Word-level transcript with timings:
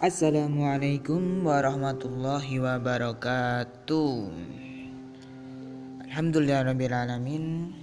Assalamualaikum 0.00 1.44
warahmatullahi 1.44 2.56
wabarakatuh. 2.56 4.32
Alhamdulillahirrahmanirrahim 6.08 7.76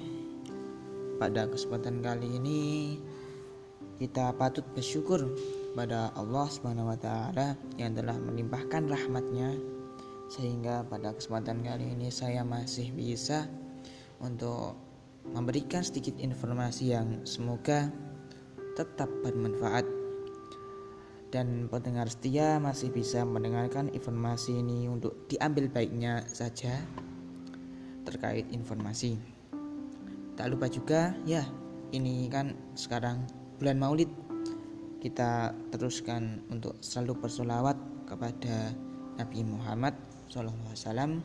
Pada 1.21 1.45
kesempatan 1.45 2.01
kali 2.01 2.41
ini 2.41 2.97
Kita 4.01 4.33
patut 4.33 4.65
bersyukur 4.73 5.29
pada 5.77 6.09
Allah 6.17 6.49
Subhanahu 6.49 6.89
wa 6.89 6.97
taala 6.97 7.53
yang 7.77 7.93
telah 7.93 8.17
melimpahkan 8.17 8.89
rahmatnya. 8.89 9.53
Sehingga 10.33 10.89
pada 10.89 11.13
kesempatan 11.13 11.61
kali 11.61 11.93
ini 11.93 12.09
saya 12.09 12.41
masih 12.41 12.97
bisa 12.97 13.45
untuk 14.17 14.73
memberikan 15.37 15.85
sedikit 15.85 16.17
informasi 16.17 16.97
yang 16.97 17.21
semoga 17.29 17.93
tetap 18.73 19.05
bermanfaat 19.21 19.96
dan 21.27 21.67
pendengar 21.67 22.07
setia 22.07 22.55
masih 22.57 22.87
bisa 22.91 23.27
mendengarkan 23.27 23.91
informasi 23.91 24.63
ini 24.63 24.87
untuk 24.87 25.27
diambil 25.27 25.67
baiknya 25.67 26.23
saja 26.31 26.79
terkait 28.07 28.47
informasi. 28.55 29.19
Tak 30.39 30.47
lupa 30.47 30.71
juga 30.71 31.11
ya, 31.27 31.43
ini 31.91 32.31
kan 32.31 32.55
sekarang 32.79 33.27
bulan 33.59 33.77
Maulid. 33.81 34.11
Kita 34.97 35.53
teruskan 35.69 36.41
untuk 36.49 36.79
selalu 36.81 37.27
bersolawat 37.27 37.77
kepada 38.07 38.71
Nabi 39.19 39.45
Muhammad 39.45 39.93
SAW 40.31 41.21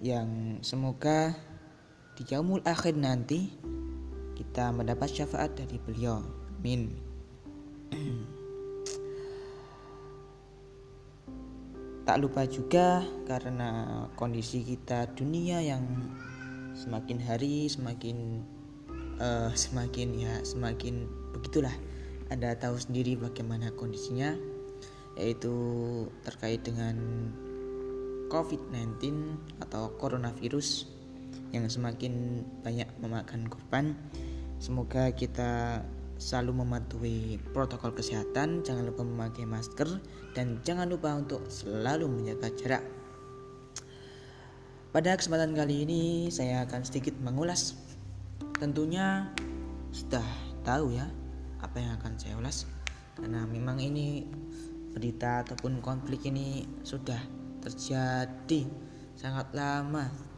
yang 0.00 0.58
semoga 0.64 1.36
di 2.16 2.24
yaumul 2.24 2.64
akhir 2.64 2.96
nanti 2.96 3.52
kita 4.34 4.72
mendapat 4.72 5.12
syafaat 5.12 5.52
dari 5.54 5.76
beliau. 5.76 6.24
Amin. 6.56 6.96
tak 12.08 12.16
lupa 12.20 12.48
juga 12.48 13.04
karena 13.28 14.04
kondisi 14.16 14.64
kita 14.64 15.10
dunia 15.12 15.60
yang 15.60 15.84
semakin 16.74 17.18
hari 17.20 17.68
semakin 17.68 18.40
uh, 19.20 19.52
semakin 19.52 20.08
ya 20.16 20.34
semakin 20.42 21.04
begitulah 21.36 21.74
anda 22.30 22.54
tahu 22.54 22.78
sendiri 22.78 23.18
bagaimana 23.18 23.74
kondisinya 23.74 24.38
yaitu 25.18 25.52
terkait 26.22 26.62
dengan 26.62 26.96
COVID-19 28.30 29.02
atau 29.58 29.90
coronavirus 29.98 30.86
yang 31.50 31.66
semakin 31.66 32.46
banyak 32.62 32.86
memakan 33.02 33.50
korban. 33.50 33.98
Semoga 34.62 35.10
kita 35.10 35.82
selalu 36.20 36.62
mematuhi 36.62 37.40
protokol 37.56 37.96
kesehatan, 37.96 38.60
jangan 38.60 38.84
lupa 38.84 39.02
memakai 39.02 39.48
masker 39.48 39.88
dan 40.36 40.60
jangan 40.60 40.92
lupa 40.92 41.16
untuk 41.16 41.48
selalu 41.48 42.06
menjaga 42.06 42.52
jarak. 42.60 42.84
Pada 44.92 45.16
kesempatan 45.16 45.56
kali 45.56 45.88
ini 45.88 46.02
saya 46.28 46.68
akan 46.68 46.84
sedikit 46.84 47.16
mengulas. 47.24 47.74
Tentunya 48.60 49.32
sudah 49.90 50.26
tahu 50.60 50.92
ya 50.92 51.08
apa 51.64 51.76
yang 51.80 51.96
akan 51.96 52.14
saya 52.20 52.36
ulas 52.36 52.68
karena 53.16 53.48
memang 53.48 53.80
ini 53.80 54.28
berita 54.92 55.46
ataupun 55.46 55.80
konflik 55.80 56.26
ini 56.28 56.66
sudah 56.84 57.18
terjadi 57.62 58.66
sangat 59.14 59.52
lama 59.52 60.29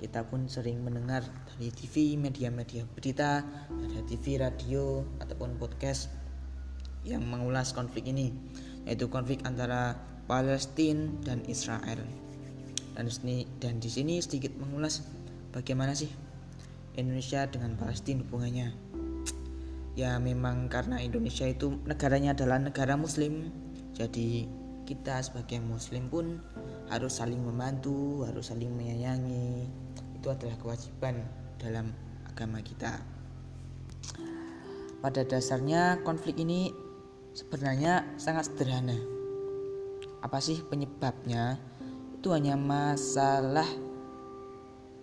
kita 0.00 0.24
pun 0.24 0.48
sering 0.48 0.80
mendengar 0.80 1.20
dari 1.52 1.68
TV, 1.68 2.16
media-media 2.16 2.88
berita, 2.88 3.44
ada 3.68 4.00
TV, 4.08 4.40
radio, 4.40 5.04
ataupun 5.20 5.60
podcast 5.60 6.08
yang 7.04 7.20
mengulas 7.20 7.76
konflik 7.76 8.08
ini, 8.08 8.32
yaitu 8.88 9.12
konflik 9.12 9.44
antara 9.44 10.00
Palestina 10.24 11.12
dan 11.20 11.44
Israel. 11.44 12.00
Dan 12.96 13.06
di 13.06 13.44
dan 13.60 13.76
di 13.76 13.88
sini 13.92 14.20
sedikit 14.24 14.56
mengulas 14.56 15.04
bagaimana 15.52 15.92
sih 15.92 16.08
Indonesia 16.96 17.44
dengan 17.48 17.76
Palestina 17.76 18.24
hubungannya. 18.24 18.72
Ya 20.00 20.16
memang 20.16 20.72
karena 20.72 20.96
Indonesia 21.04 21.44
itu 21.44 21.76
negaranya 21.84 22.32
adalah 22.32 22.56
negara 22.56 22.96
muslim, 22.96 23.52
jadi 23.92 24.48
kita 24.90 25.22
sebagai 25.22 25.62
muslim 25.62 26.10
pun 26.10 26.42
harus 26.90 27.22
saling 27.22 27.38
membantu, 27.38 28.26
harus 28.26 28.50
saling 28.50 28.74
menyayangi. 28.74 29.70
Itu 30.18 30.34
adalah 30.34 30.58
kewajiban 30.58 31.22
dalam 31.62 31.94
agama 32.26 32.58
kita. 32.58 32.98
Pada 34.98 35.22
dasarnya 35.22 36.02
konflik 36.02 36.42
ini 36.42 36.74
sebenarnya 37.38 38.02
sangat 38.18 38.50
sederhana. 38.50 38.98
Apa 40.26 40.42
sih 40.42 40.58
penyebabnya? 40.66 41.54
Itu 42.18 42.34
hanya 42.34 42.58
masalah 42.58 43.70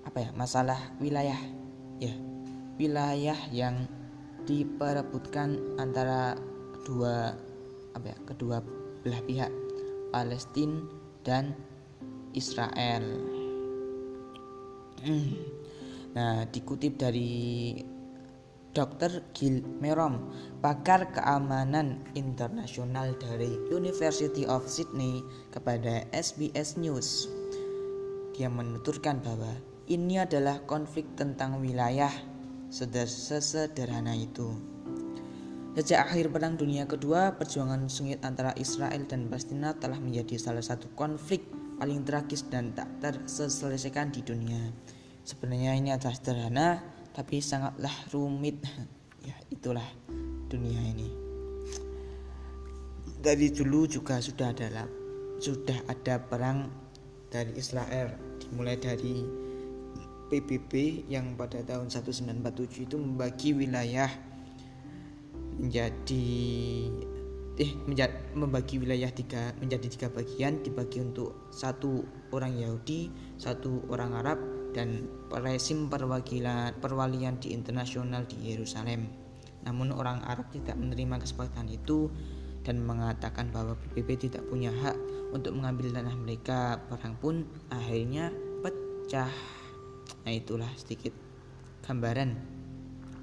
apa 0.04 0.18
ya? 0.20 0.30
Masalah 0.36 0.78
wilayah. 1.00 1.40
Ya. 2.04 2.12
Wilayah 2.76 3.40
yang 3.56 3.88
diperebutkan 4.44 5.80
antara 5.80 6.36
kedua 6.76 7.40
apa 7.96 8.06
ya? 8.12 8.18
Kedua 8.28 8.60
belah 9.02 9.24
pihak 9.24 9.67
Palestina 10.12 10.82
dan 11.24 11.52
Israel. 12.34 13.06
Hmm. 15.04 15.34
Nah, 16.18 16.50
dikutip 16.50 16.98
dari 16.98 17.78
Dr. 18.78 19.34
Gil 19.34 19.66
Merom, 19.82 20.30
pakar 20.62 21.10
keamanan 21.10 22.06
internasional 22.14 23.18
dari 23.18 23.58
University 23.74 24.46
of 24.46 24.70
Sydney 24.70 25.26
kepada 25.50 26.06
SBS 26.14 26.78
News. 26.78 27.26
Dia 28.38 28.54
menuturkan 28.54 29.18
bahwa 29.26 29.50
ini 29.90 30.22
adalah 30.22 30.62
konflik 30.70 31.10
tentang 31.18 31.58
wilayah 31.58 32.14
sesederhana 32.70 34.14
itu. 34.14 34.77
Sejak 35.78 36.10
akhir 36.10 36.34
Perang 36.34 36.58
Dunia 36.58 36.90
Kedua, 36.90 37.38
perjuangan 37.38 37.86
sengit 37.86 38.26
antara 38.26 38.50
Israel 38.58 39.06
dan 39.06 39.30
Palestina 39.30 39.78
telah 39.78 40.02
menjadi 40.02 40.34
salah 40.42 40.66
satu 40.66 40.90
konflik 40.98 41.46
paling 41.78 42.02
tragis 42.02 42.50
dan 42.50 42.74
tak 42.74 42.90
terselesaikan 42.98 44.10
di 44.10 44.26
dunia. 44.26 44.58
Sebenarnya 45.22 45.78
ini 45.78 45.94
adalah 45.94 46.18
sederhana, 46.18 46.82
tapi 47.14 47.46
sangatlah 47.46 47.94
rumit. 48.10 48.58
ya, 49.30 49.38
itulah 49.54 49.86
dunia 50.50 50.82
ini. 50.82 51.14
Dari 53.22 53.54
dulu 53.54 53.86
juga 53.86 54.18
sudah 54.18 54.58
ada 54.58 54.90
sudah 55.38 55.78
ada 55.86 56.18
perang 56.26 56.74
dari 57.30 57.54
Israel 57.54 58.18
dimulai 58.42 58.82
dari 58.82 59.22
PBB 60.34 61.06
yang 61.06 61.38
pada 61.38 61.62
tahun 61.62 61.94
1947 61.94 62.90
itu 62.90 62.98
membagi 62.98 63.54
wilayah 63.54 64.10
menjadi 65.58 66.30
eh 67.58 67.72
menjadi, 67.90 68.14
membagi 68.38 68.78
wilayah 68.78 69.10
tiga 69.10 69.50
menjadi 69.58 69.88
tiga 69.90 70.08
bagian 70.14 70.62
dibagi 70.62 71.02
untuk 71.02 71.50
satu 71.50 72.06
orang 72.30 72.54
Yahudi, 72.54 73.10
satu 73.42 73.82
orang 73.90 74.14
Arab 74.14 74.40
dan 74.78 75.10
rezim 75.34 75.90
perwakilan 75.90 76.78
perwalian 76.78 77.42
di 77.42 77.58
internasional 77.58 78.30
di 78.30 78.54
Yerusalem. 78.54 79.10
Namun 79.66 79.90
orang 79.90 80.22
Arab 80.22 80.54
tidak 80.54 80.78
menerima 80.78 81.18
kesepakatan 81.18 81.66
itu 81.74 82.14
dan 82.62 82.86
mengatakan 82.86 83.50
bahwa 83.50 83.74
PBB 83.80 84.30
tidak 84.30 84.46
punya 84.46 84.70
hak 84.70 84.96
untuk 85.34 85.58
mengambil 85.58 85.90
tanah 85.90 86.14
mereka. 86.14 86.78
Perang 86.86 87.18
pun 87.18 87.42
akhirnya 87.74 88.30
pecah. 88.62 89.34
Nah 90.24 90.34
itulah 90.36 90.70
sedikit 90.78 91.12
gambaran 91.82 92.38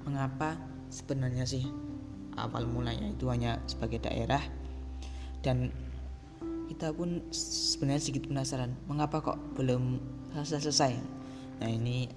mengapa 0.03 0.59
sebenarnya 0.91 1.47
sih 1.47 1.65
awal 2.35 2.67
mulanya 2.67 3.07
itu 3.11 3.27
hanya 3.31 3.59
sebagai 3.67 3.99
daerah. 4.03 4.41
Dan 5.43 5.71
kita 6.71 6.91
pun 6.91 7.21
sebenarnya 7.31 8.01
sedikit 8.01 8.27
penasaran 8.27 8.75
mengapa 8.89 9.21
kok 9.21 9.37
belum 9.53 10.01
selesai-selesai 10.33 10.97
nah 11.61 11.69
ini 11.71 12.09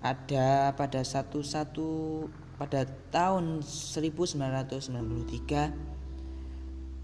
ada 0.00 0.72
pada 0.72 1.04
satu 1.04 1.44
satu 1.44 2.24
pada 2.56 2.88
tahun 3.10 3.60
1993 3.60 5.92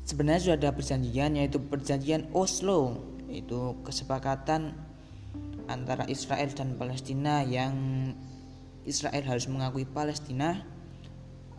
sebenarnya 0.09 0.41
sudah 0.41 0.57
ada 0.57 0.73
perjanjian 0.73 1.37
yaitu 1.37 1.61
perjanjian 1.61 2.33
Oslo. 2.33 3.05
Itu 3.29 3.77
kesepakatan 3.85 4.73
antara 5.69 6.09
Israel 6.09 6.49
dan 6.57 6.81
Palestina 6.81 7.45
yang 7.45 7.77
Israel 8.89 9.21
harus 9.29 9.45
mengakui 9.53 9.85
Palestina 9.85 10.65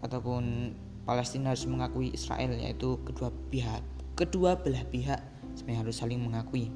ataupun 0.03 0.75
Palestina 1.03 1.51
harus 1.55 1.65
mengakui 1.65 2.13
Israel 2.13 2.53
yaitu 2.55 2.99
kedua 3.07 3.33
pihak 3.49 3.81
kedua 4.13 4.59
belah 4.59 4.83
pihak 4.87 5.19
sebenarnya 5.55 5.81
harus 5.87 5.95
saling 5.99 6.21
mengakui 6.21 6.69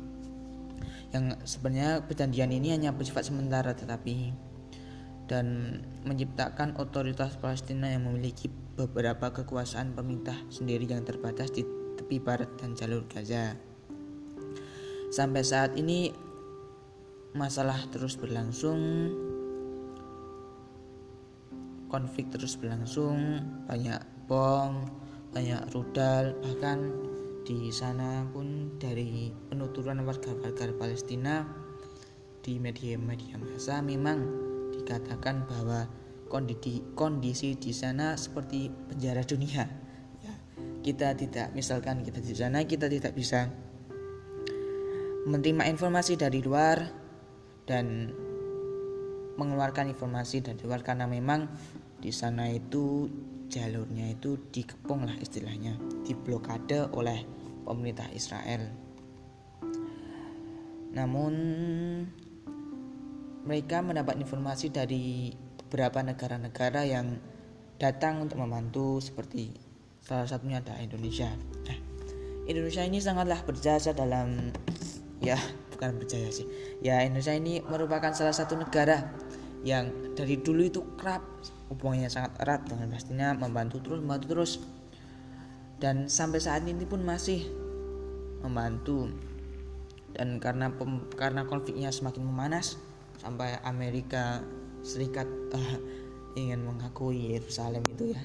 yang 1.14 1.38
sebenarnya 1.46 2.02
perjanjian 2.04 2.50
ini 2.50 2.74
hanya 2.74 2.90
bersifat 2.90 3.30
sementara 3.30 3.78
tetapi 3.78 4.34
dan 5.30 5.80
menciptakan 6.04 6.76
otoritas 6.76 7.40
Palestina 7.40 7.88
yang 7.88 8.10
memiliki 8.10 8.52
beberapa 8.76 9.32
kekuasaan 9.32 9.94
pemerintah 9.94 10.36
sendiri 10.50 10.90
yang 10.90 11.06
terbatas 11.06 11.54
di 11.54 11.64
tepi 11.96 12.18
barat 12.20 12.50
dan 12.60 12.74
jalur 12.74 13.06
Gaza. 13.08 13.56
Sampai 15.14 15.46
saat 15.46 15.78
ini 15.78 16.10
masalah 17.38 17.78
terus 17.94 18.18
berlangsung, 18.18 19.14
konflik 21.94 22.34
terus 22.34 22.58
berlangsung, 22.58 23.38
banyak 23.70 24.02
bom, 24.26 24.90
banyak 25.30 25.62
rudal, 25.70 26.34
bahkan 26.42 26.90
di 27.46 27.70
sana 27.70 28.26
pun 28.34 28.74
dari 28.82 29.30
penuturan 29.54 30.02
warga-warga 30.02 30.74
Palestina 30.74 31.46
di 32.42 32.58
media-media 32.58 33.38
massa 33.38 33.86
memang 33.86 34.26
dikatakan 34.74 35.46
bahwa 35.46 35.86
kondisi 36.34 36.82
kondisi 36.98 37.54
di 37.54 37.70
sana 37.70 38.18
seperti 38.18 38.74
penjara 38.90 39.22
dunia. 39.22 39.70
Ya, 40.26 40.34
kita 40.82 41.14
tidak 41.14 41.54
misalkan 41.54 42.02
kita 42.02 42.18
di 42.26 42.34
sana 42.34 42.66
kita 42.66 42.90
tidak 42.90 43.14
bisa 43.14 43.54
menerima 45.30 45.70
informasi 45.70 46.18
dari 46.18 46.42
luar 46.42 46.90
dan 47.70 48.12
mengeluarkan 49.40 49.90
informasi 49.92 50.44
dari 50.44 50.60
luar 50.62 50.84
karena 50.84 51.08
memang 51.08 51.48
di 52.04 52.12
sana 52.12 52.52
itu 52.52 53.08
jalurnya 53.48 54.12
itu 54.12 54.36
dikepung 54.52 55.08
lah 55.08 55.16
istilahnya 55.24 55.80
diblokade 56.04 56.92
oleh 56.92 57.24
pemerintah 57.64 58.12
Israel. 58.12 58.68
Namun 60.92 61.34
mereka 63.48 63.80
mendapat 63.80 64.20
informasi 64.20 64.68
dari 64.68 65.32
beberapa 65.64 66.04
negara-negara 66.04 66.84
yang 66.84 67.16
datang 67.80 68.28
untuk 68.28 68.44
membantu 68.44 69.00
seperti 69.00 69.56
salah 70.04 70.28
satunya 70.28 70.60
ada 70.60 70.76
Indonesia. 70.84 71.32
Nah, 71.64 71.80
Indonesia 72.44 72.84
ini 72.84 73.00
sangatlah 73.00 73.40
berjasa 73.48 73.96
dalam 73.96 74.52
ya 75.24 75.40
bukan 75.72 76.04
berjaya 76.04 76.28
sih. 76.36 76.46
Ya 76.84 77.00
Indonesia 77.00 77.32
ini 77.32 77.64
merupakan 77.64 78.12
salah 78.12 78.36
satu 78.36 78.60
negara 78.60 79.08
yang 79.64 80.14
dari 80.14 80.36
dulu 80.44 80.68
itu 80.68 80.84
kerap 81.00 81.24
hubungannya 81.74 82.08
sangat 82.08 82.38
erat 82.40 82.62
dengan 82.70 82.94
Palestina 82.94 83.34
membantu 83.34 83.82
terus 83.82 84.00
membantu 84.00 84.28
terus. 84.30 84.54
Dan 85.82 86.08
sampai 86.08 86.40
saat 86.40 86.64
ini 86.64 86.86
pun 86.86 87.02
masih 87.02 87.50
membantu. 88.46 89.10
Dan 90.14 90.38
karena 90.38 90.70
karena 91.18 91.44
konfliknya 91.50 91.90
semakin 91.90 92.24
memanas 92.24 92.78
sampai 93.18 93.58
Amerika 93.66 94.46
Serikat 94.84 95.26
uh, 95.56 95.76
ingin 96.36 96.62
mengakui 96.68 97.34
Yerusalem 97.34 97.82
itu 97.88 98.14
ya. 98.14 98.22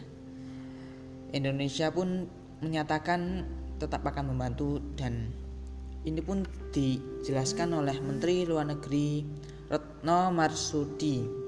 Indonesia 1.30 1.94
pun 1.94 2.26
menyatakan 2.58 3.46
tetap 3.78 4.02
akan 4.02 4.34
membantu 4.34 4.82
dan 4.98 5.30
ini 6.02 6.18
pun 6.18 6.42
dijelaskan 6.74 7.78
oleh 7.78 7.94
Menteri 8.02 8.42
Luar 8.42 8.66
Negeri 8.66 9.22
Retno 9.70 10.34
Marsudi. 10.34 11.47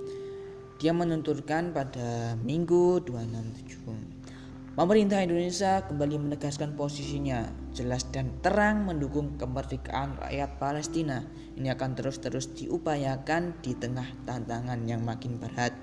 Dia 0.81 0.97
menunturkan 0.97 1.77
pada 1.77 2.41
Minggu 2.41 3.05
267. 3.05 4.73
Pemerintah 4.73 5.21
Indonesia 5.21 5.85
kembali 5.85 6.17
menegaskan 6.17 6.73
posisinya 6.73 7.53
jelas 7.77 8.09
dan 8.09 8.41
terang 8.41 8.89
mendukung 8.89 9.37
kemerdekaan 9.37 10.17
rakyat 10.17 10.57
Palestina. 10.57 11.29
Ini 11.61 11.77
akan 11.77 12.01
terus-terus 12.01 12.57
diupayakan 12.57 13.61
di 13.61 13.77
tengah 13.77 14.09
tantangan 14.25 14.81
yang 14.89 15.05
makin 15.05 15.37
berat. 15.37 15.77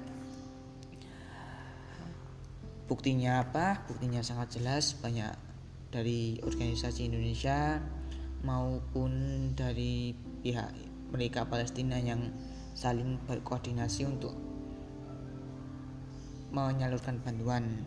Buktinya 2.89 3.45
apa? 3.45 3.85
Buktinya 3.85 4.25
sangat 4.25 4.57
jelas 4.57 4.97
banyak 4.97 5.29
dari 5.93 6.41
organisasi 6.41 7.05
Indonesia 7.05 7.85
maupun 8.41 9.13
dari 9.53 10.17
pihak 10.41 10.73
mereka 11.13 11.45
Palestina 11.45 12.01
yang 12.01 12.33
saling 12.73 13.21
berkoordinasi 13.29 14.09
untuk 14.09 14.56
menyalurkan 16.51 17.19
bantuan. 17.23 17.83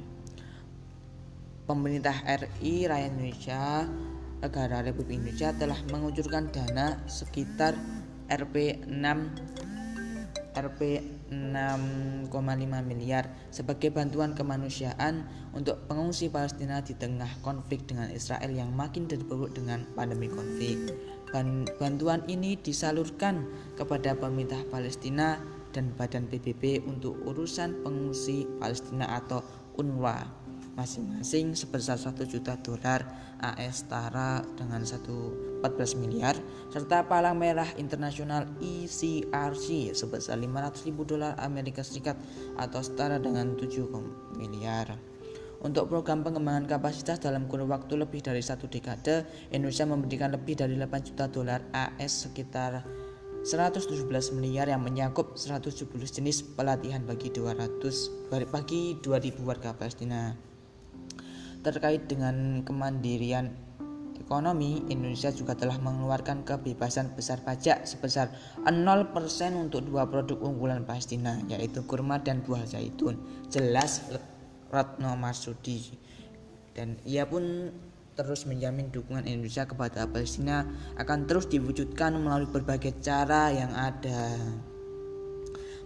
Pemerintah 1.65 2.17
RI 2.27 2.91
Rakyat 2.91 3.15
Indonesia 3.15 3.87
Negara 4.41 4.81
Republik 4.81 5.21
Indonesia 5.21 5.53
telah 5.53 5.77
mengucurkan 5.93 6.49
dana 6.49 6.97
sekitar 7.05 7.77
Rp 8.33 8.89
6 8.89 9.61
Rp 10.51 10.81
6,5 11.31 12.27
miliar 12.83 13.31
sebagai 13.55 13.95
bantuan 13.95 14.35
kemanusiaan 14.35 15.23
untuk 15.55 15.79
pengungsi 15.87 16.27
Palestina 16.27 16.83
di 16.83 16.99
tengah 16.99 17.31
konflik 17.47 17.87
dengan 17.87 18.11
Israel 18.11 18.51
yang 18.51 18.75
makin 18.75 19.07
terpuruk 19.07 19.55
dengan 19.55 19.87
pandemi 19.95 20.27
konflik. 20.27 20.91
Bantuan 21.79 22.27
ini 22.27 22.59
disalurkan 22.59 23.47
kepada 23.79 24.19
pemerintah 24.19 24.59
Palestina 24.75 25.39
dan 25.71 25.95
Badan 25.95 26.27
PBB 26.27 26.85
untuk 26.87 27.19
urusan 27.27 27.83
pengungsi 27.83 28.47
Palestina 28.59 29.07
atau 29.19 29.43
UNRWA 29.79 30.41
masing-masing 30.79 31.53
sebesar 31.59 31.99
1 31.99 32.15
juta 32.31 32.55
dolar 32.63 33.05
AS 33.43 33.85
setara 33.85 34.41
dengan 34.55 34.81
114 34.81 35.61
miliar 36.01 36.37
serta 36.71 37.05
Palang 37.05 37.37
Merah 37.37 37.69
Internasional 37.77 38.47
ECRC 38.63 39.93
sebesar 39.93 40.39
500 40.39 40.87
ribu 40.89 41.03
dolar 41.05 41.37
Amerika 41.43 41.85
Serikat 41.85 42.17
atau 42.57 42.81
setara 42.81 43.19
dengan 43.19 43.59
7 43.59 44.39
miliar. 44.41 44.97
Untuk 45.61 45.93
program 45.93 46.25
pengembangan 46.25 46.65
kapasitas 46.65 47.21
dalam 47.21 47.45
kurun 47.45 47.69
waktu 47.69 48.01
lebih 48.01 48.25
dari 48.25 48.41
satu 48.41 48.65
dekade, 48.65 49.29
Indonesia 49.53 49.85
memberikan 49.85 50.33
lebih 50.33 50.57
dari 50.57 50.73
8 50.73 51.05
juta 51.05 51.29
dolar 51.29 51.61
AS 51.77 52.25
sekitar 52.25 52.81
117 53.41 54.05
miliar 54.37 54.69
yang 54.69 54.85
menyangkut 54.85 55.33
170 55.41 55.89
jenis 56.05 56.45
pelatihan 56.45 57.01
bagi 57.09 57.33
200 57.33 58.29
bagi 58.53 59.01
2000 59.01 59.41
warga 59.49 59.73
Palestina. 59.73 60.37
Terkait 61.65 62.05
dengan 62.05 62.61
kemandirian 62.61 63.53
ekonomi, 64.21 64.85
Indonesia 64.93 65.33
juga 65.33 65.57
telah 65.57 65.81
mengeluarkan 65.81 66.45
kebebasan 66.45 67.17
besar 67.17 67.41
pajak 67.41 67.89
sebesar 67.89 68.29
0% 68.63 68.77
untuk 69.57 69.89
dua 69.89 70.05
produk 70.07 70.37
unggulan 70.45 70.85
Palestina, 70.85 71.41
yaitu 71.49 71.81
kurma 71.89 72.21
dan 72.21 72.45
buah 72.45 72.69
zaitun. 72.69 73.17
Jelas 73.49 74.05
Ratno 74.69 75.17
Marsudi. 75.17 75.97
Dan 76.77 77.01
ia 77.09 77.27
pun 77.27 77.73
terus 78.25 78.45
menjamin 78.45 78.93
dukungan 78.93 79.25
Indonesia 79.25 79.65
kepada 79.65 80.05
Palestina 80.09 80.69
akan 81.01 81.25
terus 81.25 81.49
diwujudkan 81.49 82.17
melalui 82.21 82.49
berbagai 82.49 83.01
cara 83.01 83.49
yang 83.53 83.73
ada. 83.73 84.37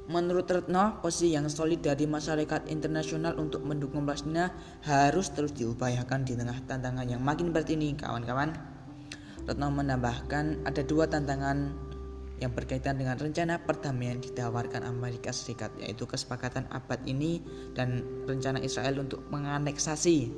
Menurut 0.04 0.44
Retno, 0.44 1.00
posisi 1.00 1.32
yang 1.32 1.48
solid 1.48 1.80
dari 1.80 2.04
masyarakat 2.04 2.68
internasional 2.68 3.40
untuk 3.40 3.64
mendukung 3.64 4.04
Palestina 4.04 4.52
harus 4.84 5.32
terus 5.32 5.56
diupayakan 5.56 6.28
di 6.28 6.36
tengah 6.36 6.60
tantangan 6.68 7.08
yang 7.08 7.24
makin 7.24 7.56
berat 7.56 7.72
ini, 7.72 7.96
kawan-kawan. 7.96 8.52
Retno 9.48 9.72
menambahkan 9.72 10.68
ada 10.68 10.84
dua 10.84 11.08
tantangan 11.08 11.72
yang 12.36 12.52
berkaitan 12.52 13.00
dengan 13.00 13.16
rencana 13.16 13.62
perdamaian 13.62 14.20
ditawarkan 14.20 14.84
Amerika 14.84 15.32
Serikat 15.32 15.72
yaitu 15.80 16.04
kesepakatan 16.04 16.66
abad 16.68 17.00
ini 17.08 17.40
dan 17.72 18.04
rencana 18.28 18.60
Israel 18.60 19.00
untuk 19.00 19.22
menganeksasi 19.30 20.28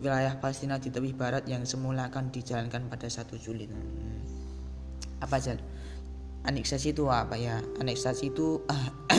wilayah 0.00 0.36
Palestina 0.40 0.76
di 0.80 0.92
tepi 0.92 1.12
barat 1.16 1.48
yang 1.48 1.64
semula 1.64 2.08
akan 2.12 2.28
dijalankan 2.32 2.88
pada 2.88 3.08
1 3.08 3.26
Juli. 3.40 3.66
Hmm. 3.68 4.20
Apa 5.20 5.40
aja? 5.40 5.56
aneksasi 6.46 6.94
itu 6.94 7.10
apa 7.10 7.34
ya 7.34 7.58
aneksasi 7.82 8.30
itu 8.30 8.62
uh, 8.70 8.88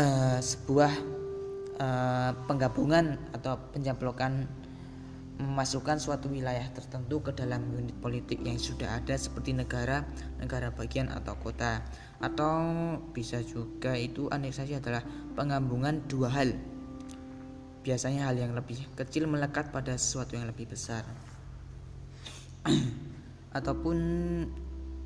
uh, 0.00 0.38
sebuah 0.38 0.92
uh, 1.80 2.30
penggabungan 2.44 3.16
atau 3.32 3.56
penjablokan 3.72 4.46
memasukkan 5.38 6.02
suatu 6.02 6.26
wilayah 6.28 6.66
tertentu 6.74 7.22
ke 7.22 7.30
dalam 7.30 7.62
unit 7.72 7.94
politik 8.02 8.42
yang 8.42 8.58
sudah 8.58 8.98
ada 8.98 9.14
seperti 9.14 9.54
negara, 9.54 10.02
negara 10.42 10.74
bagian 10.74 11.14
atau 11.14 11.38
kota. 11.38 11.86
Atau 12.18 12.50
bisa 13.14 13.38
juga 13.46 13.94
itu 13.94 14.26
aneksasi 14.26 14.82
adalah 14.82 15.06
penggabungan 15.38 16.10
dua 16.10 16.34
hal. 16.34 16.58
Biasanya 17.82 18.28
hal 18.28 18.36
yang 18.36 18.52
lebih 18.52 18.82
kecil 18.98 19.30
melekat 19.30 19.70
pada 19.70 19.94
sesuatu 19.94 20.34
yang 20.34 20.50
lebih 20.50 20.68
besar. 20.68 21.06
Ataupun 23.58 23.96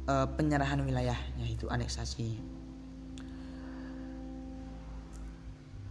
uh, 0.09 0.27
penyerahan 0.35 0.83
wilayah 0.83 1.19
yaitu 1.39 1.71
aneksasi. 1.71 2.41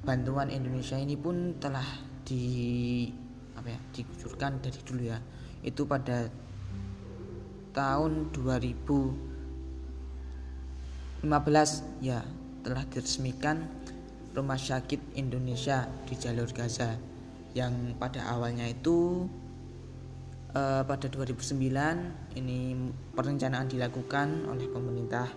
Bantuan 0.01 0.49
Indonesia 0.49 0.97
ini 0.97 1.13
pun 1.13 1.61
telah 1.61 1.85
di 2.25 3.05
apa 3.53 3.69
ya 3.69 3.77
dikucurkan 3.93 4.57
dari 4.57 4.81
dulu 4.81 5.03
ya 5.05 5.21
itu 5.61 5.85
pada 5.85 6.25
tahun 7.77 8.33
2015 8.33 11.29
ya 12.01 12.25
telah 12.65 12.83
diresmikan 12.89 13.69
Rumah 14.31 14.55
Sakit 14.55 15.19
Indonesia 15.19 15.87
di 16.07 16.15
jalur 16.15 16.47
Gaza 16.55 16.95
yang 17.51 17.99
pada 17.99 18.31
awalnya 18.31 18.63
itu 18.63 19.27
uh, 20.55 20.83
pada 20.87 21.07
2009 21.11 22.39
ini 22.39 22.75
perencanaan 23.11 23.67
dilakukan 23.67 24.47
oleh 24.47 24.71
pemerintah 24.71 25.27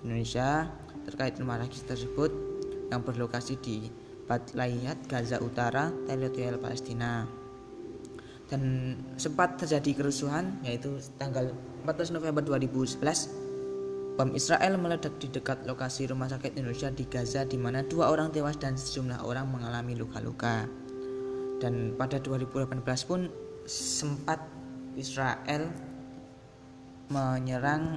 Indonesia 0.00 0.64
terkait 1.04 1.36
rumah 1.36 1.60
rakit 1.60 1.84
tersebut 1.84 2.32
yang 2.88 3.04
berlokasi 3.04 3.56
di 3.60 3.88
Batlayat, 4.28 5.08
Gaza 5.10 5.42
Utara, 5.42 5.90
teritorial 6.08 6.56
Palestina. 6.56 7.26
Dan 8.48 8.94
sempat 9.16 9.56
terjadi 9.56 10.04
kerusuhan 10.04 10.60
yaitu 10.60 11.00
tanggal 11.16 11.52
14 11.84 12.12
November 12.16 12.44
2011 12.44 13.51
bom 14.12 14.28
Israel 14.36 14.76
meledak 14.76 15.16
di 15.16 15.32
dekat 15.32 15.64
lokasi 15.64 16.04
rumah 16.04 16.28
sakit 16.28 16.60
Indonesia 16.60 16.92
di 16.92 17.08
Gaza 17.08 17.48
di 17.48 17.56
mana 17.56 17.80
dua 17.80 18.12
orang 18.12 18.28
tewas 18.28 18.60
dan 18.60 18.76
sejumlah 18.76 19.24
orang 19.24 19.48
mengalami 19.48 19.96
luka-luka. 19.96 20.68
Dan 21.56 21.96
pada 21.96 22.20
2018 22.20 22.84
pun 23.08 23.30
sempat 23.64 24.42
Israel 25.00 25.72
menyerang 27.08 27.96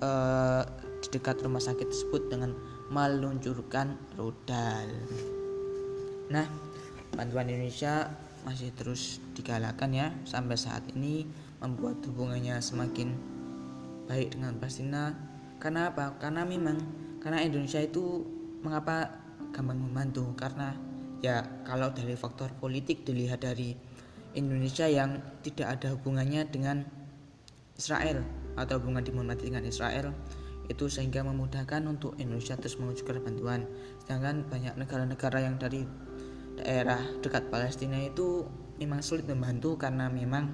uh, 0.00 0.64
di 1.04 1.08
dekat 1.12 1.44
rumah 1.44 1.60
sakit 1.60 1.84
tersebut 1.84 2.32
dengan 2.32 2.56
meluncurkan 2.88 4.00
rudal. 4.16 4.88
Nah, 6.32 6.46
bantuan 7.12 7.52
Indonesia 7.52 8.08
masih 8.48 8.72
terus 8.72 9.20
digalakan 9.36 9.92
ya 9.92 10.08
sampai 10.24 10.56
saat 10.56 10.88
ini 10.96 11.28
membuat 11.60 12.00
hubungannya 12.08 12.56
semakin 12.64 13.39
baik 14.10 14.34
dengan 14.34 14.58
Palestina. 14.58 15.14
Karena 15.62 15.94
apa? 15.94 16.18
Karena 16.18 16.42
memang 16.42 16.74
karena 17.22 17.46
Indonesia 17.46 17.78
itu 17.78 18.26
mengapa 18.66 19.06
gampang 19.54 19.78
membantu 19.78 20.34
karena 20.34 20.74
ya 21.22 21.46
kalau 21.62 21.94
dari 21.94 22.18
faktor 22.18 22.50
politik 22.58 23.06
dilihat 23.06 23.46
dari 23.46 23.76
Indonesia 24.34 24.90
yang 24.90 25.22
tidak 25.46 25.78
ada 25.78 25.94
hubungannya 25.94 26.48
dengan 26.50 26.82
Israel 27.78 28.24
atau 28.58 28.82
hubungan 28.82 29.04
diplomatik 29.04 29.52
dengan 29.52 29.66
Israel 29.66 30.14
itu 30.70 30.86
sehingga 30.86 31.26
memudahkan 31.26 31.82
untuk 31.82 32.14
Indonesia 32.22 32.54
terus 32.54 32.78
mengajukan 32.78 33.20
bantuan 33.26 33.66
sedangkan 34.06 34.46
banyak 34.46 34.74
negara-negara 34.78 35.38
yang 35.42 35.58
dari 35.58 35.82
daerah 36.62 37.00
dekat 37.18 37.50
Palestina 37.50 37.98
itu 37.98 38.46
memang 38.78 39.02
sulit 39.02 39.26
membantu 39.26 39.74
karena 39.74 40.06
memang 40.06 40.46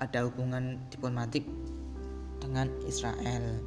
ada 0.00 0.24
hubungan 0.24 0.80
diplomatik 0.88 1.44
dengan 2.38 2.70
Israel 2.84 3.60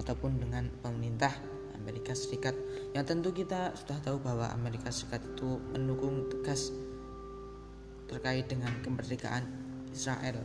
ataupun 0.00 0.42
dengan 0.42 0.70
pemerintah 0.82 1.32
Amerika 1.78 2.16
Serikat 2.16 2.56
yang 2.96 3.04
tentu 3.04 3.34
kita 3.34 3.74
sudah 3.76 3.98
tahu 4.00 4.22
bahwa 4.22 4.48
Amerika 4.50 4.88
Serikat 4.88 5.22
itu 5.36 5.60
mendukung 5.74 6.30
tegas 6.32 6.72
terkait 8.08 8.46
dengan 8.48 8.72
kemerdekaan 8.80 9.44
Israel 9.92 10.40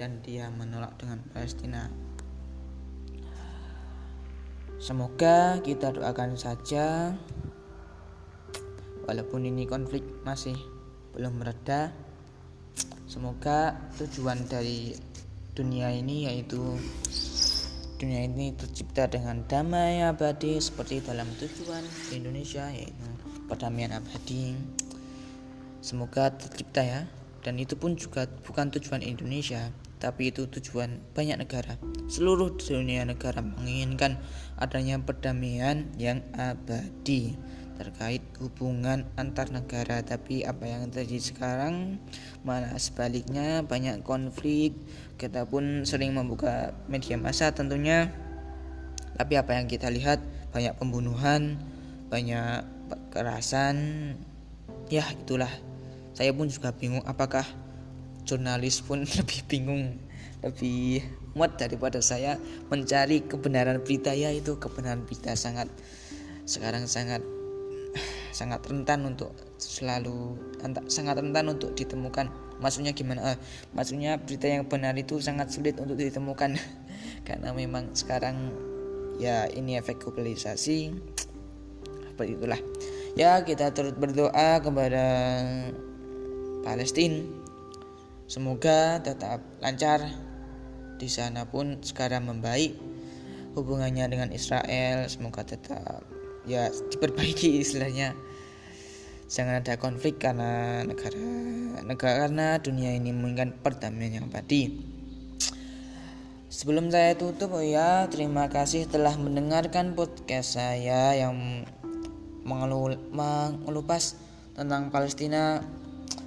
dan 0.00 0.24
dia 0.24 0.48
menolak 0.48 0.96
dengan 0.96 1.20
Palestina. 1.34 1.92
Semoga 4.80 5.60
kita 5.60 5.92
doakan 5.92 6.40
saja 6.40 7.12
walaupun 9.04 9.44
ini 9.44 9.68
konflik 9.68 10.00
masih 10.24 10.56
belum 11.12 11.42
mereda 11.42 11.92
semoga 13.10 13.76
tujuan 13.98 14.46
dari 14.46 14.94
dunia 15.54 15.90
ini 15.90 16.30
yaitu 16.30 16.78
dunia 18.00 18.24
ini 18.24 18.56
tercipta 18.56 19.10
dengan 19.10 19.44
damai 19.44 20.00
abadi 20.00 20.56
seperti 20.56 21.04
dalam 21.04 21.28
tujuan 21.36 21.84
Indonesia 22.16 22.70
yaitu 22.72 23.06
perdamaian 23.44 24.00
abadi. 24.00 24.56
Semoga 25.84 26.32
tercipta 26.32 26.80
ya. 26.84 27.02
Dan 27.40 27.56
itu 27.56 27.72
pun 27.72 27.96
juga 27.96 28.28
bukan 28.44 28.68
tujuan 28.68 29.00
Indonesia 29.00 29.72
tapi 30.00 30.32
itu 30.32 30.48
tujuan 30.48 31.00
banyak 31.12 31.44
negara. 31.44 31.76
Seluruh 32.08 32.56
dunia 32.56 33.04
negara 33.04 33.44
menginginkan 33.44 34.16
adanya 34.56 34.96
perdamaian 35.00 35.92
yang 36.00 36.24
abadi 36.36 37.36
terkait 37.80 38.20
hubungan 38.44 39.08
antar 39.16 39.48
negara. 39.48 40.04
Tapi 40.04 40.44
apa 40.44 40.68
yang 40.68 40.92
terjadi 40.92 41.32
sekarang 41.32 41.96
malah 42.44 42.76
sebaliknya 42.76 43.64
banyak 43.64 44.04
konflik. 44.04 44.76
Kita 45.16 45.48
pun 45.48 45.88
sering 45.88 46.12
membuka 46.12 46.76
media 46.92 47.16
massa 47.16 47.48
tentunya. 47.56 48.12
Tapi 49.16 49.40
apa 49.40 49.56
yang 49.56 49.64
kita 49.64 49.88
lihat 49.88 50.20
banyak 50.52 50.76
pembunuhan, 50.76 51.56
banyak 52.12 52.68
kekerasan. 52.92 53.76
Ya, 54.92 55.08
itulah. 55.16 55.50
Saya 56.12 56.36
pun 56.36 56.52
juga 56.52 56.76
bingung 56.76 57.00
apakah 57.08 57.48
jurnalis 58.28 58.84
pun 58.84 59.08
lebih 59.18 59.40
bingung 59.48 59.96
lebih 60.40 61.04
muat 61.36 61.60
daripada 61.60 62.00
saya 62.00 62.40
mencari 62.72 63.28
kebenaran 63.28 63.84
berita 63.84 64.16
ya 64.16 64.32
itu 64.32 64.56
kebenaran 64.56 65.04
berita 65.04 65.36
sangat 65.36 65.68
sekarang 66.48 66.88
sangat 66.88 67.20
sangat 68.30 68.64
rentan 68.66 69.06
untuk 69.06 69.34
selalu 69.58 70.38
sangat 70.86 71.20
rentan 71.20 71.50
untuk 71.52 71.74
ditemukan. 71.74 72.30
Maksudnya 72.60 72.92
gimana? 72.92 73.34
Uh, 73.34 73.38
maksudnya 73.72 74.20
berita 74.20 74.46
yang 74.46 74.68
benar 74.68 74.92
itu 74.94 75.18
sangat 75.18 75.52
sulit 75.52 75.76
untuk 75.80 75.96
ditemukan. 75.96 76.56
Karena 77.28 77.50
memang 77.52 77.92
sekarang 77.96 78.52
ya 79.20 79.48
ini 79.48 79.76
efek 79.76 80.02
globalisasi. 80.02 80.92
Seperti 82.12 82.32
itulah. 82.36 82.60
Ya 83.18 83.42
kita 83.42 83.74
terus 83.74 83.96
berdoa 83.96 84.62
kepada 84.62 85.04
Palestina 86.62 87.40
Semoga 88.30 89.02
tetap 89.02 89.42
lancar. 89.58 90.06
Di 91.02 91.10
sana 91.10 91.50
pun 91.50 91.82
sekarang 91.82 92.30
membaik. 92.30 92.78
Hubungannya 93.58 94.06
dengan 94.06 94.30
Israel. 94.30 95.10
Semoga 95.10 95.42
tetap 95.42 96.06
ya 96.46 96.70
diperbaiki 96.70 97.60
istilahnya. 97.60 98.16
Jangan 99.30 99.62
ada 99.62 99.78
konflik 99.78 100.18
karena 100.18 100.82
negara 100.82 101.18
negara 101.86 102.26
karena 102.26 102.58
dunia 102.58 102.96
ini 102.96 103.14
menginginkan 103.14 103.54
perdamaian 103.62 104.22
yang 104.22 104.26
abadi. 104.26 104.74
Sebelum 106.50 106.90
saya 106.90 107.14
tutup 107.14 107.54
oh 107.54 107.62
ya, 107.62 108.10
terima 108.10 108.50
kasih 108.50 108.90
telah 108.90 109.14
mendengarkan 109.14 109.94
podcast 109.94 110.58
saya 110.58 111.14
yang 111.14 111.62
mengelupas 112.42 114.18
tentang 114.58 114.90
Palestina 114.90 115.62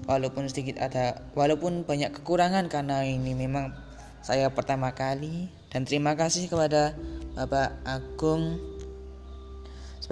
walaupun 0.07 0.47
sedikit 0.47 0.79
ada 0.79 1.27
walaupun 1.35 1.83
banyak 1.83 2.15
kekurangan 2.15 2.71
karena 2.71 3.03
ini 3.03 3.35
memang 3.35 3.75
saya 4.23 4.47
pertama 4.51 4.95
kali 4.95 5.51
dan 5.71 5.83
terima 5.83 6.15
kasih 6.15 6.47
kepada 6.47 6.95
Bapak 7.35 7.83
Agung 7.83 8.72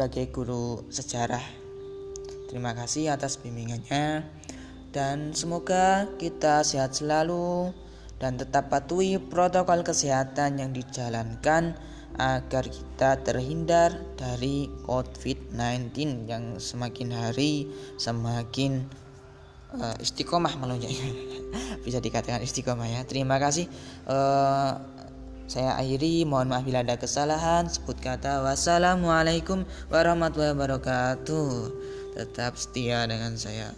sebagai 0.02 0.34
guru 0.34 0.82
sejarah. 0.90 1.46
Terima 2.50 2.74
kasih 2.74 3.14
atas 3.14 3.38
bimbingannya 3.38 4.26
dan 4.90 5.38
semoga 5.38 6.10
kita 6.18 6.66
sehat 6.66 6.98
selalu 6.98 7.70
dan 8.18 8.34
tetap 8.34 8.74
patuhi 8.74 9.22
protokol 9.22 9.86
kesehatan 9.86 10.58
yang 10.58 10.74
dijalankan 10.74 11.78
agar 12.18 12.66
kita 12.66 13.22
terhindar 13.22 13.94
dari 14.18 14.74
COVID-19 14.90 15.94
yang 16.26 16.58
semakin 16.58 17.14
hari 17.14 17.70
semakin 18.02 18.90
uh, 19.78 20.02
istiqomah 20.02 20.58
malunya. 20.58 20.90
Bisa 21.86 22.02
dikatakan 22.02 22.42
istiqomah 22.42 22.90
ya. 22.90 23.06
Terima 23.06 23.38
kasih. 23.38 23.70
Uh, 24.10 24.82
saya 25.52 25.76
akhiri 25.76 26.24
mohon 26.24 26.48
maaf 26.48 26.64
bila 26.64 26.80
ada 26.80 26.96
kesalahan. 26.96 27.68
Sebut 27.68 28.00
kata 28.00 28.40
wassalamualaikum 28.40 29.68
warahmatullahi 29.92 30.56
wabarakatuh. 30.56 31.52
Tetap 32.16 32.56
setia 32.56 33.04
dengan 33.04 33.36
saya 33.36 33.76